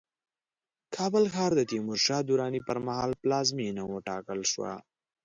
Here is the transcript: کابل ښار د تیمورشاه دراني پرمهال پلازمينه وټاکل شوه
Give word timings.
کابل 0.95 1.23
ښار 1.33 1.51
د 1.55 1.61
تیمورشاه 1.71 2.21
دراني 2.29 2.61
پرمهال 2.67 3.11
پلازمينه 3.21 3.81
وټاکل 3.87 4.39
شوه 4.51 4.73